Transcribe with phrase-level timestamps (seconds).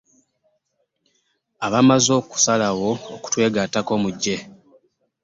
[1.65, 4.37] Abamaze okusalawo okutwegattako mujje.